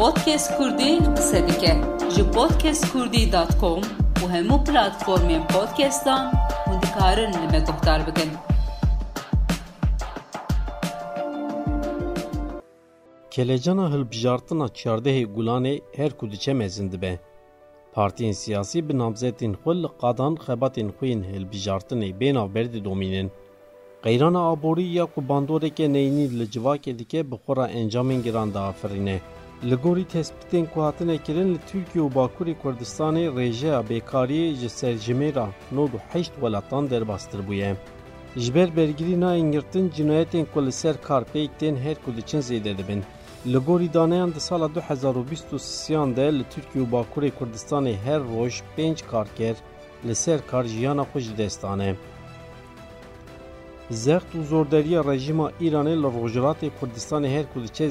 [0.00, 1.72] podcast kurdî qise dike
[2.14, 3.80] ji podcastkurdî.com
[4.22, 6.24] û hemû platformên podcastan
[6.66, 8.30] hûn dikarin li me guhdar bikin.
[13.30, 17.18] Kelejana hilbijartina çardehê Gulanê her ku diçe mezin dibe.
[17.94, 23.30] Partiyên siyasî bi namzetên xwe li qadan xebatên xwe yên hilbijartinê bênavberdê domînin.
[24.04, 29.20] Qeyrana aborî ya ku bandoreke neynî li civakê dike bi xwe re encamên giran diafirîne.
[29.68, 35.48] Li gorî tespîtên ku hatine kirin li Tirkiye û Bakurê Kurdistanê rêjeya bêkariyê ji serjimêra
[35.72, 37.76] nod û heşt welatan derbastir bûye.
[38.36, 42.78] Ji ber bergirîna ingirtin cinayetên ku li ser kar pêk tên her ku diçin zêde
[42.78, 43.02] dibin.
[43.46, 48.98] Li gorî daneyan di sala 2023 de li Tirkiye û Bakurê Kurdistanê her roj pênc
[49.10, 49.56] karker
[50.06, 51.96] li ser kar jiyana xwe ji destane.
[53.90, 57.86] Zext û zorderiya rejima Îranê li Rojhilatê Kurdistanê her ku diçe.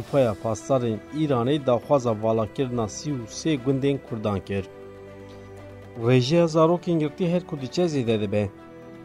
[0.00, 4.64] Supaya pastarên Îranê daxwaza valakirina sî û sê gundên Kurdan kir.
[6.06, 8.48] Rêjeya zarokên girtî her ku diçe zêde dibe.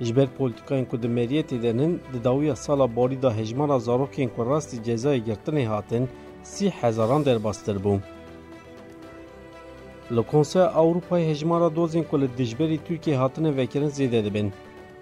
[0.02, 4.30] Ji ber polîtikayên ku di meriyetê de nin di dawiya sala borî da hejmara zarokên
[4.36, 6.10] ku rastî cezayê girtinê hatin
[6.44, 8.00] sî hezaran derbastir bû.
[10.16, 14.54] Li Konseya Ewropayê hejmara dozên ku li dijberî Tirkiye hatine vekirin zêde dibin.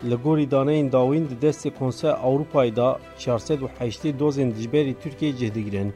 [0.01, 5.93] Dawîn di destê Konseya Ewropayê da 480 dozên dijberî Tirkiye cih digirin.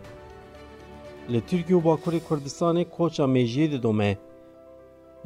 [1.32, 4.18] Li Tirkiye û Bakurê Kurdistanê koça mejiyê didome.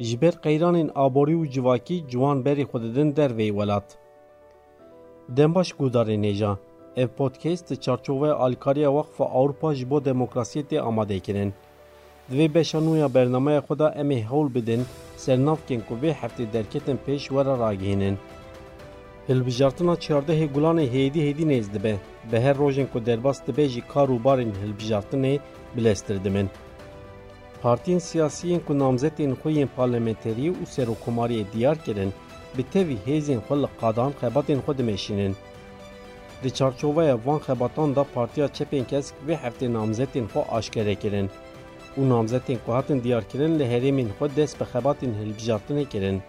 [0.00, 3.98] Ji ber qeyranên aborî û civakî ciwan berê xwe didin dervey welat.
[5.28, 6.56] Dembaş gudarê nêja.
[6.96, 11.54] Ev podcast di çarçoveya alîkariya Wexfa Ewropa ji bo demokrasiyê tê amadekirin.
[12.30, 14.82] Di vê beşa nû ya bernameya xwe da em ê hewl bidin
[15.16, 18.18] sernavkên ku vê heftê derketin pêş were ragihînin.
[19.28, 21.96] Hilbijartina çardehê Gulanê hêdî hêdî nêz dibe.
[22.32, 25.38] Bi her rojên ku derbas dibe jî kar û barên hilbijartinê
[25.76, 26.50] bileztir dimin.
[27.62, 32.12] Partiyên siyasiyên ku namzetên xwe yên parlamenterî û serokkomariyê diyar kirin,
[32.58, 35.36] bi tevî hêzên xwe li qadan xebatên xwe dimeşînin.
[36.42, 41.30] Di çarçoveya van xebatan da Partiya Çepên Kesk vê heftê namzetên xwe aşkere kirin
[41.98, 46.22] û namzetên ku hatin diyarkirin li herêmên xwe dest bi xebatên hilbijartinê kirin.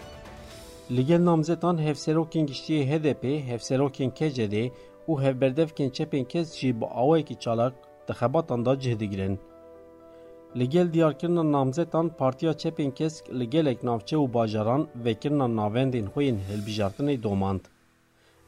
[0.95, 4.55] Li gel namzetan hevserokên giştiyê HDP, hevserokên KCD
[5.07, 7.73] û hevberdevkên Çepên Kesk jî bi awayekî çalak
[8.07, 9.39] di xebatan da cih digirin.
[10.57, 16.23] Li gel diyarkirina namzetan Partiya Çepên Kesk li gelek navçe û bajaran vekirina navendên xwe
[16.23, 17.61] yên hilbijartinê domand.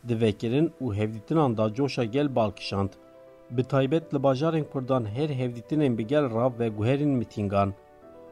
[0.07, 2.89] Di vekirin û hevdîtinan da coşa gel balkişand.
[3.51, 7.73] Bi taybet li bajarên Kurdan her hevdîtinên bi gel rav ve guherên mîtîngan.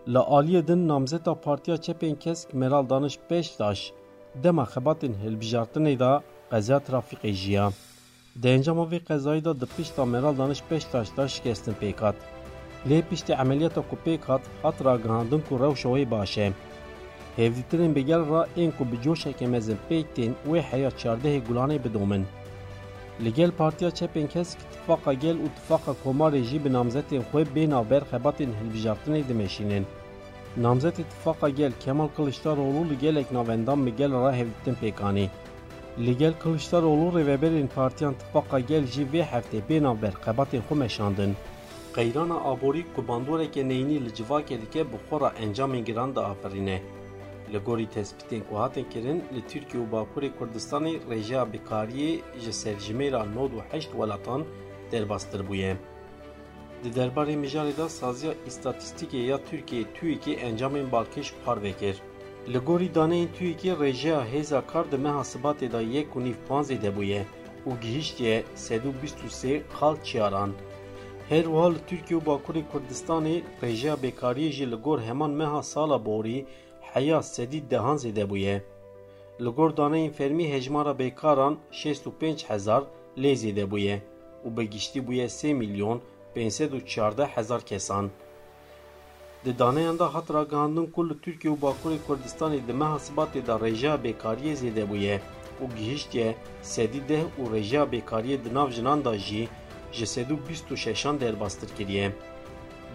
[0.08, 3.94] Li aliyê din namzeta Partiya Çepên Kesk Meral Danış Beştaş
[4.36, 6.22] دما خباتن هل بجارتن ايدا
[6.52, 7.72] قزا ترافيقي جيا
[8.36, 12.16] دينجا موفي قزا ايدا دا پشتا مرال دانش پشتا اشتا شكستن پيكات
[12.86, 16.54] لي پشتا عمليتا كو پيكات حطرا غاندن كو رو شوهي باشه
[17.38, 22.26] هفدترين بگل را اين كو بجوشا كمزن پيكتين وي حيات شارده گلاني بدومن
[23.20, 28.70] لگل پارتيا چپن کس كتفاقا گل و تفاقا جي بنامزتين خوي بينا بر خباتن هل
[28.70, 29.86] بجارتن ايدا مشينين
[30.58, 35.30] Namzetê Tifaka Gel Kemal Kılıçdaroğlu li gelek navendan bi gel ra hevdîtin pêkanî.
[36.00, 41.36] Li gel Kılıçdaroğlu rêveberên Partiyan Tifaka Gel jî vê heftê bênaber xebatên xwe meşandin.
[41.96, 46.82] Qeyrana aborî ku bandoreke neynî li civakê dike bi xwe ra encamên giran diafirîne.
[47.54, 53.36] Li gorî tespîtên ku hatin kirin li Tirkiye û Bakurê Kurdistanê rêjeya bêkariyê ji serjimêra
[53.36, 54.44] nod û heşt welatan
[54.92, 55.78] derbastir bûye.
[56.84, 61.96] Di derbarê mijarê da saziya îstatîstîkê ya Tirkiye TÜİKê encamên balkêş par vekir.
[62.54, 66.82] Li gorî daneyên TÜİKê rêjeya hêza kar di meha Sibatê da yek û nîv panzê
[66.82, 67.22] de bûye
[67.68, 70.52] û gihîştiye sed û bîst û sê xal çiyaran.
[71.30, 76.06] Her wiha li Tirkiye û Bakurê Kurdistanê rêjeya bêkariyê jî li gor heman meha sala
[76.06, 76.46] borî
[76.82, 78.64] heya sedî dehan zêde bûye.
[79.42, 79.50] Li
[81.00, 82.84] bêkaran 65 hezar
[83.18, 84.02] lê zêde bûye
[84.46, 86.02] û bi giştî bûye 3 milyon
[86.36, 88.06] 514 هزار کسان.
[89.46, 94.86] د دانیاندا هات راګاندن کل ترکیه او باکور کردستان د محاسبات د رژا بیکاری زیده
[94.90, 95.16] بویه.
[95.60, 96.12] او گیشت
[96.74, 99.42] سدی ده او رژا بیکاری د ناو جنان دا جی
[99.98, 102.08] جسدو 26 دل باستر کریه.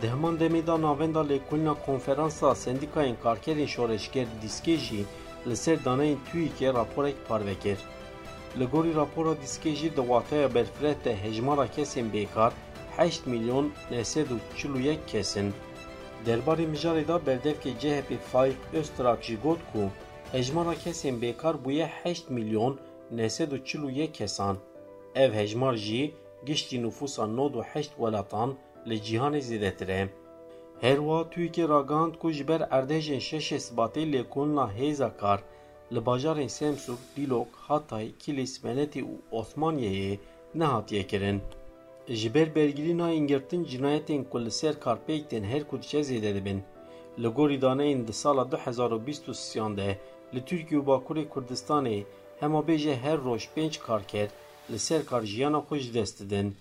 [0.01, 5.03] د همان د میدان اوند له کلنا کنفرانسا سندیکاین کارکرین شورشګر دیسکیجی
[5.49, 7.79] لسر دانه توی که راپورک پاروکر
[8.61, 12.53] لګوري راپورا دیسکیجی د واته بلفرت هجمارا کسین بیکار
[12.99, 15.55] dîskê jî di wateya berfireh de hejmara kesên bêkar 8 milyon 941 kesin.
[16.27, 19.91] Derbarê mijarê da berdevkê CHP Faik Öztrak jî got ku
[20.33, 22.79] hejmara kesên bêkar bûye 8 milyon
[23.11, 24.57] 941 kesan.
[25.15, 26.15] Ev hejmar jî
[26.47, 28.55] giştî nüfusa nod û heşt welatan
[28.89, 30.09] li cîhanê zêdetir e.
[30.81, 35.41] Herwa Tirkiye ragihand ku ji ber erdhejên şeşê sibatê lêkolina hêza kar
[35.93, 36.97] li bajarên Semsûr,
[37.69, 40.19] Hatay, Kilis, Menetî û Osmaniyeyê
[40.55, 41.43] nehatiye kirin.
[42.11, 46.63] Ji ber bergirîna îngirtin cinayetên ku li ser karpêk tên her ku diçe zêde dibin.
[47.23, 49.99] Li gorî daneyên di sala 2023 de
[50.35, 52.05] li Tirkiye û Bakurê Kurdistanê
[52.41, 54.29] hemabêje her roj pênc karker
[54.71, 56.57] li ser kar jiyana xwe ji dest didin.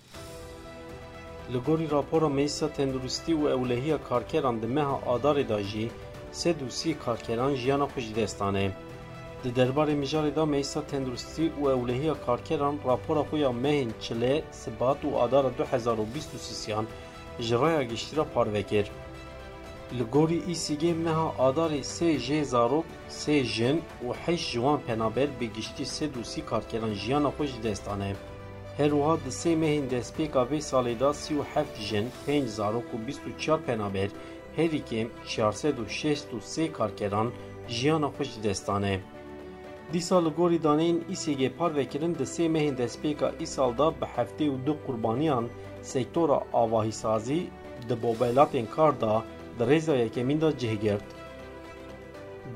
[1.54, 5.90] Li gorî rapora Meclisa Tenduristî û Ewlehiya Karkeran di meha Adarê da jî
[6.32, 8.72] sed û sî karkeran jiyana xwe ji destan e.
[9.44, 15.04] Di derbarê mijarê da Meclisa Tenduristî û Ewlehiya Karkeran rapora xwe ya mehên çilê, sibat
[15.04, 16.86] û adara 2023yan
[17.40, 18.64] ji raya giştîra parve.
[19.98, 25.30] Li gorî îsîgê meha adarê sê jê zarok, sê jin û heşt ji wan penaber
[25.40, 28.16] bi giştî sed û sî karkeran jiyana xwe ji destan e.
[28.78, 32.88] Her wiha di sê mehên destpêka vê salê da sî û heft jin, pênc zarok
[32.96, 34.10] û bîst û çar penaber,
[34.56, 37.32] herî kêm çarsed û şêst û sê karkeran
[37.68, 39.00] jiyana xwe ji destan e.
[39.94, 44.56] Dîsa li gorî daneyên îsêgê parvekirin di sê mehên destpêka îsal da bi heftê û
[44.66, 45.46] du qurbaniyan
[45.92, 47.42] sektora avahîsazî
[47.90, 49.14] di bobelatên kar da
[49.58, 51.08] di rêza yekemîn da cih girt.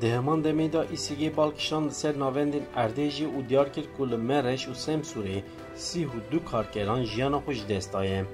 [0.01, 4.63] Di heman demê da îsêgê balkişan li ser navendên Erdêjê û Diyarkir ku li Mereş
[4.71, 5.37] û Semsûrê
[5.85, 8.25] sî û du karkeran jiyana xwe ji dest daye.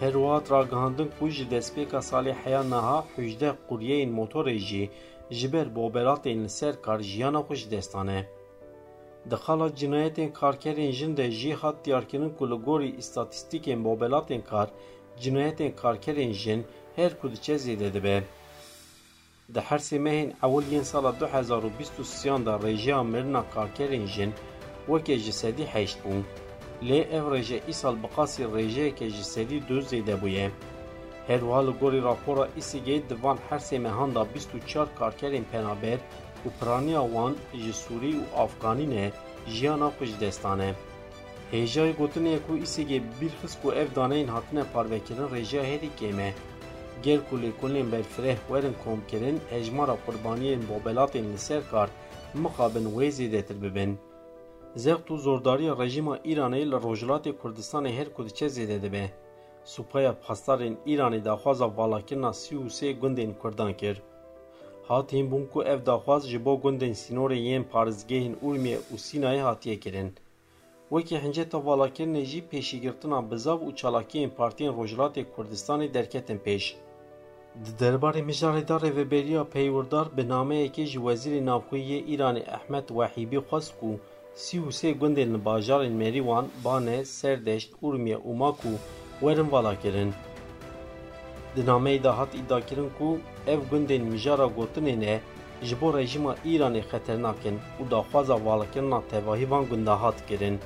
[0.00, 4.84] Her wiha ragihandin ku ji destpêka salê heya niha hûjdeh quryeyên motorê jî
[5.30, 8.20] ji ber bobelatên li ser kar jiyana xwe ji destan e.
[9.30, 14.68] Di xala cinayetên karkerên jin de jî hat diyarkirin ku li gorî îstatîstîkên bobelatên kar
[15.22, 16.60] cinayetên karkerên jin
[16.96, 18.24] her ku diçe zêde dibe.
[19.54, 24.32] Di her sê mehên ewiliyên sala 2023 da rêjeya mirina karkerên jin
[24.86, 26.22] weke ji sedî heşt bû.
[26.82, 30.50] Lê ev rêje îsal bi qasî rêjeyeke ji sedî du zêde bûye.
[31.28, 35.98] هدوال گوری راپورا ایسیگی دوان هر سیمهان دا 24 کارکرین پنابر
[36.46, 39.12] و پرانی آوان جی سوری و افغانی نه
[39.46, 39.92] جیانا
[40.22, 40.74] دستانه.
[41.52, 46.34] هیجای گوتنه کو ایسیگی بیرخص کو اف دانه این حتنه پاروکرین ریجا هری کیمه.
[47.04, 51.88] گر کلی کلین برفره ورن کوم کرن اجمارا قربانیین بوبلاتین لسر کار
[52.34, 53.98] مخابن ویزی دیتر ببین.
[54.74, 59.23] زغت و زورداری رژیم ایرانی لروجلات کردستان هر کدچه زیده دبه.
[59.64, 64.02] Supaya pastarên Îranê daxwaza valakirina sî û sê gundên Kurdan kir.
[64.88, 69.80] Hatîn bûn ku ev daxwaz ji bo gundên sînorê yên parêzgehên Urmiye û Sînayê hatiye
[69.80, 70.12] kirin.
[70.88, 76.64] Wekî hinceta valakirinê jî pêşîgirtina bizav û çalakiyên partiyên Rojhilatê Kurdistanê derketin pêş.
[77.64, 83.72] Di derbarê mijarê da rêveberiya peywirdar bi nameyekê ji Wezîrê Navxweyî Îranê Ehmed Wehîbî xwest
[83.80, 83.90] ku
[84.34, 88.74] sî û sê gundên li bajarên Mêrîwan, Bane, Serdeşt, Urmiye û Maku
[89.20, 90.14] werin valakirin.
[91.56, 95.20] Di nameyê de hat îdiakirin ku ev gundên mijara gotinê ne
[95.62, 100.58] ji bo rejima Îranê xeternak in û daxwaza valakirina tevahî van gunda hat kirin.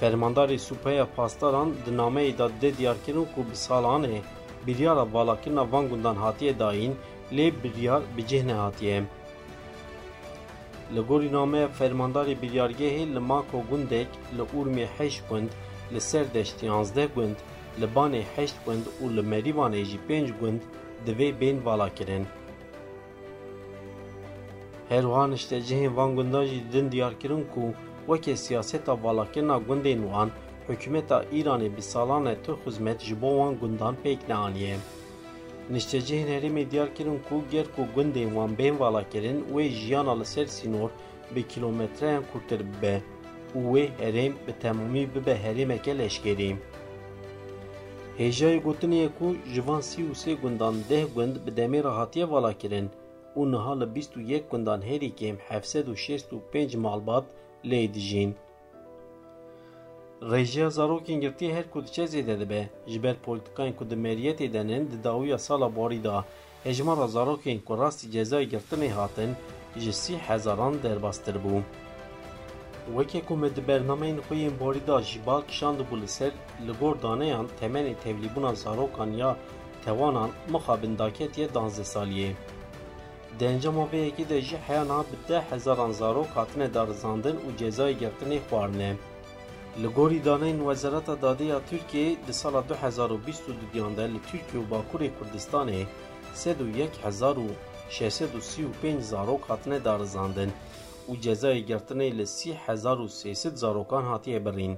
[0.00, 4.20] Fermandarê Supaya Pastaran di nameyê da dide diyarkirin ku bi salanê
[4.66, 6.94] biryara valakirina van gundan hatiye dayîn
[7.32, 9.02] lê biryar bi cih nehatiye.
[10.94, 14.06] Li gorî nameya fermandarê biryargehê li Mako gundek
[14.36, 15.48] li Urmiye heşt gund,
[15.92, 17.36] li Serdeşt yanzdeh gund,
[17.80, 20.60] li Banê heşt gund û li Merîwanê jî pênc gund
[21.06, 22.26] di vê bên valakirin.
[24.88, 27.62] Her wiha niştecihên van gundan jî didin diyarkirin ku
[28.06, 30.30] wekî siyaseta valakirina gundên wan
[30.68, 34.76] hikûmeta Îranê bi salan e tu xizmet ji bo wan gundan pêk neaniye.
[35.70, 40.46] Niştecihên herêmê diyar kirin ku ger ku gundên wan bên valakirin wê jiyana li ser
[40.46, 40.90] sînor
[41.34, 43.02] bi kîlometreyan kurtir bibe
[43.56, 46.50] û wê herêm bi temamî bibe herêmeke leşkerî.
[48.20, 52.26] Hêjayê gotinê ku ji van sî û sê gundan deh gund bi demê re hatiye
[52.30, 52.86] valakirin
[53.38, 57.24] û niha li bîst û yek gundan herî kêm hevsed û şêst û pênc malbat
[57.70, 58.30] lê dijîn.
[60.32, 64.90] Rêjeya zarokên girtî her ku diçe zêde dibe ji ber polîtikayên ku di meriyetê denin
[64.90, 66.24] di dawiya sala borî da
[66.64, 69.30] hejmara zarokên ku rastî cezayê girtinê hatin
[69.76, 71.62] ji sî hezaran derbastir bû.
[72.94, 76.32] Weke ku me di bernameyên xwe yên borî da jî bal kişandibû li ser
[76.66, 79.36] li gor daneyan temenê tevlîbûna zarokan ya
[79.84, 82.32] tewanan mixabin daketiye danzeh saliyê.
[83.38, 87.48] Di encama vê yekê de jî heya niha bi deh hezaran zarok hatine darizandin û
[87.60, 88.96] cezayê girtinê xwarine.
[89.82, 95.84] Li gorî daneyên Wezareta Dadiya Tirkiyê di sala 2022 de li Tirkiye û Bakurê Kurdistanê
[96.34, 97.48] sed û yek hezar û
[97.90, 100.50] şeşsed û sî û pênc zarok hatine darizandin
[101.08, 104.74] او جزای گرتنې ل 3300 زاروکان هاتی برین.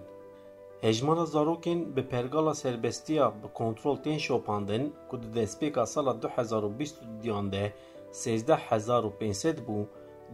[0.86, 7.64] هجمانه زاروکن به پرګالا سربستیا به کنټرول تن شوپاندن کو د دسپیکا سال 2020 دیانده
[8.12, 9.78] 13500 بو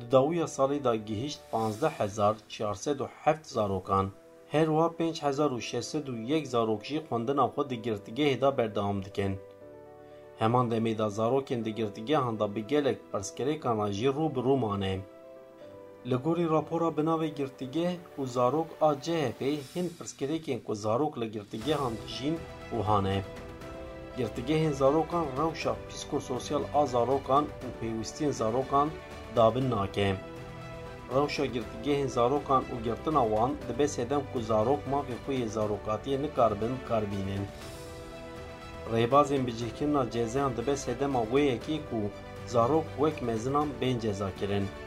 [0.01, 4.07] د داویا سالې دا گیهشت 15407 زاروکان.
[4.55, 9.33] هر وا 5601 زاروکشی خوندن خو د گرتګه هدا بردام دکن.
[10.41, 13.87] همان د میدا زاروکن د گرتګه هنده به ګلک پرسکری کانا
[16.11, 19.41] Li gorî rapora binavê girtîgeh û zarok a CHP
[19.75, 22.37] hin pirsgirêkên ku zarok li girtîgehan dijîn
[22.71, 23.19] wiha ne.
[24.19, 28.89] Girtîgehên zarokan rewşa psîkososyal a zarokan û pêwîstiyên zarokan
[29.37, 30.09] dabin nake.
[31.15, 36.75] Rewşa girtîgehên zarokan û girtina wan dibe sedem ku zarok mafê xwe yê zarokatiyê nikaribin
[36.89, 37.45] karbînin.
[38.93, 42.01] Rêbazên bicihkirina cezeyan dibe sedema wê yekê ku
[42.47, 44.65] zarok wek mezinan bên cezakirin.
[44.65, 44.84] Hêjayê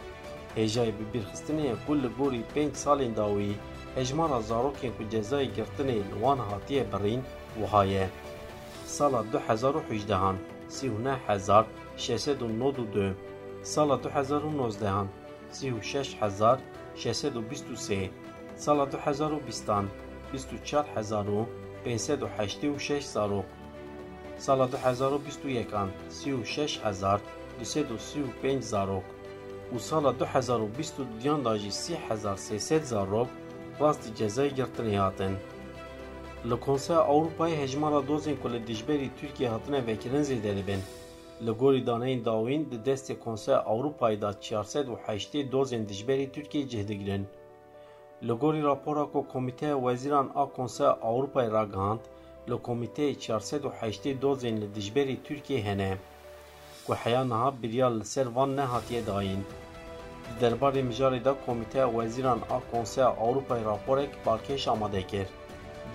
[0.58, 3.60] هێژای ببیرخستنیان کول لە گۆری پێنج ساڵین داوی
[3.98, 7.22] هێژمارە زارۆکێک و جێزای گرتنی لەوان هاتیە بڕین
[7.62, 8.06] وهایە
[8.96, 11.66] ساڵە 2018 هزار
[11.98, 13.16] 692
[13.74, 15.08] ساڵە 2019
[15.52, 16.16] 36
[16.96, 18.12] 623
[18.64, 19.86] ساڵە 2020
[20.34, 23.48] 24,586 زارۆک
[24.46, 29.06] ساڵە 2021 36,235 زارۆک
[29.76, 33.28] û sala 2022 da jî 3300 zarok
[33.82, 35.34] rastî cezayê girtinê hatin.
[36.50, 40.82] Li Konseya Ewropayê hejmara dozên ku li dijberî Tirkiye hatine vekirin zêde dibin.
[41.46, 47.28] Li gorî daneyên dawîn di destê Konseya Ewropayê da 408 dozên dijberî Tirkiye cih digirin.
[48.24, 52.00] Li gorî rapora ku Komîteya Wezîran a Konseya Ewropayê ra gihand,
[52.50, 55.98] li Komîteyê 408 dozên li dijberî Tirkiye hene.
[56.88, 59.41] Ku heya niha biryar li ser van nehatiye dayîn.
[60.27, 65.27] Di derbarê mijarê de Komîteya Wezîran a Konseya Ewropayê raporek balkêş amade kir.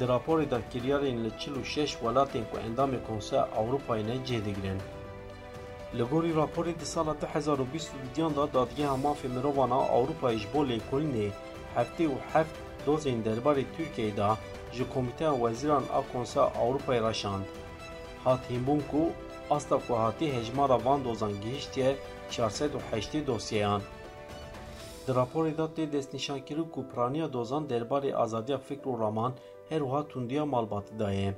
[0.01, 4.45] Di raporê de kiryarên li çil û şeş welatên ku endamê Konseya Ewropayê ne cih
[4.45, 4.81] digirin.
[5.99, 11.31] Li gorî raporê di sala 2022 da dadgeha mafê mirovan a Ewropayê ji bo lêkolînê
[11.77, 12.57] heftê û heft
[12.87, 14.37] dozên derbarê Tirkiyeyê da
[14.73, 17.45] ji Komîteya Wezîran a Konseya Ewropayê raşand.
[18.25, 19.11] Hat hînbûn ku
[19.55, 21.97] asta ku hatî hejmara van dozan gihîştiye
[22.31, 23.83] 480 dosyeyan.
[25.07, 29.33] Di raporê da tê destnîşankirin ku piraniya dozan derbarê azadiya fikr û raman
[29.69, 31.35] her wiha tundiya malbatî da ye.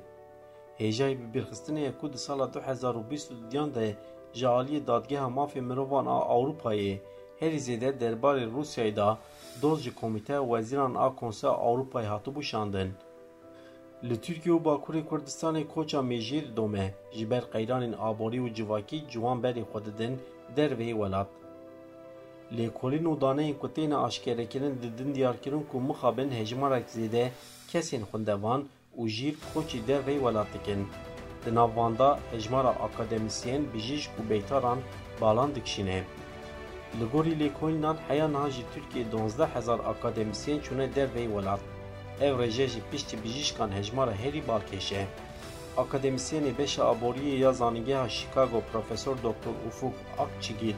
[0.79, 3.95] Hêjayê bibîrxistinê ku di sala 2022 de
[4.33, 6.99] ji aliyê dadgeha mafê mirovan a Ewropayê
[7.39, 9.17] herî zêde derbarê Rûsyayê da
[9.61, 12.93] doz ji Komîteya Wezîran a Konseya Ewropayê hatibû şandin.
[14.03, 19.37] Li Tirkiye û Bakurê Kurdistanê koça mejiyê didome ji ber qeyranên aborî û civakî ciwan
[19.43, 20.13] berê xwe didin
[20.55, 21.27] derveyê welat.
[22.57, 27.25] Lêkolîn û daneyên ku têne aşkêrekirin didin diyarkirin ku mixabin hejmarek zêde
[27.71, 28.61] kesên xwendevan
[28.97, 30.87] û jîr koçî derveyê welat dikin.
[31.45, 34.79] Di nav wan da hejmara akademisyen, bijîşk û beytaran
[35.21, 36.03] balan dikişîne.
[36.99, 41.74] Li gorî lêkolînan heya niha ji Tirkiye 12000 akademisyen çûne derveyê welat.
[42.21, 45.05] Ev rêje jî piştî bijîşkan hejmara herî balkêş e.
[45.77, 49.53] Akademisyenê beşa aboriyê ya zanîngeha Chicago Profesor Dr.
[49.67, 50.75] Ufuk Akçigil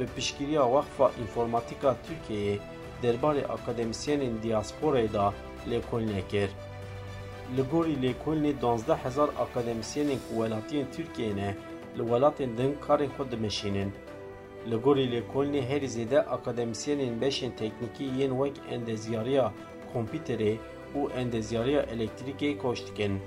[0.00, 2.58] bi piştgiriya Wexfa Înformatîka Tirkiyeyê
[3.02, 5.34] derbarê akademisyenên diasporayê da
[5.70, 6.50] lêkolînê kir.
[7.56, 11.56] Li gorî lêkolînê 12000 akademisyenên ku welatiyên Tirkiyeyê ne
[11.98, 13.92] li welatên din karên xwe dimeşînin.
[14.70, 19.52] Li gorî lêkolînê herî zêde akademisyenên beşên teknîkî yên wek endezyariya
[19.94, 20.54] kompîterê
[20.98, 23.20] û endezyariya elektrîkê koç dikin.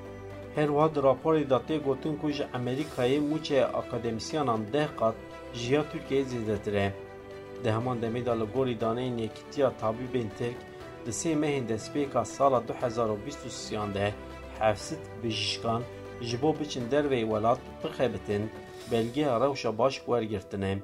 [0.55, 5.15] Her wiha di raporê da tê gotin ku ji Amerîkayê mûçeya akademisyanan deh qat
[5.53, 6.93] jiya Tirkiyeyê zêdetir e.
[7.63, 10.59] Di heman demê da li gorî daneyên Yekîtiya Tabîbên Tirk
[11.05, 14.13] di sê mehên destpêka sala 2023 de
[14.59, 15.81] hevsit bijîşkan
[16.21, 18.51] ji bo biçin derveyê welat bixebitin
[18.91, 20.77] belgeya rewşa baş wergirtine.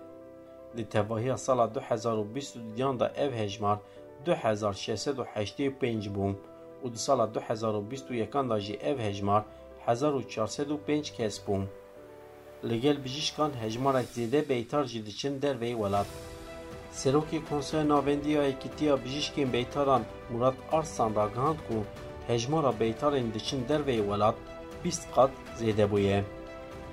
[0.77, 3.79] Di tevahiya sala 2022 da ev hejmar
[4.25, 6.35] 2685 bûn
[6.83, 9.43] û di sala 2021 da jî ev hejmar
[9.87, 11.65] 1405 kes bûn.
[12.69, 16.07] Li gel bijîşkan hejmarek zêde beytar jî diçin derveyê welat.
[16.93, 21.83] Serokê Konseya Navendiya Yekîtiya Bijîşkên Beytaran Murat Arslan ragihand ku
[22.27, 24.35] hejmara beytarên diçin derveyê welat
[24.83, 26.23] 20 qat zêde bûye.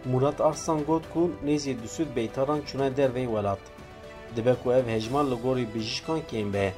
[0.04, 3.58] Murat Arslan got ku nêzî dusûd beytaran çûne derveyê welat.
[4.36, 6.74] Dibe ku ev hejmar li gorî bijîşkan kêm be.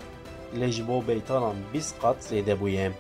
[0.60, 2.92] Lê ji bo beytaran bîst qat zêde bûye.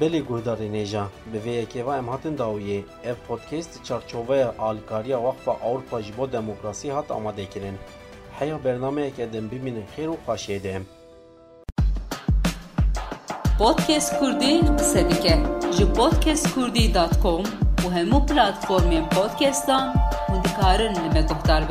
[0.00, 6.02] Belê guhdarê nêja bi vê yekêva em hatin dawiyê ev podcast çarçoveya alîkariya Wexfa Ewropa
[6.02, 7.76] ji bo demokrasî hat amadekirin.
[8.38, 10.82] Heya bernameyeke din bimînin xêr û xweşê de.
[13.58, 15.38] Podcast Kurdî qise dike
[15.76, 17.42] ji podcastkurdî.com
[17.84, 19.94] û hemû platformên podcastan
[20.28, 21.62] hûn dikarin li me guhdar.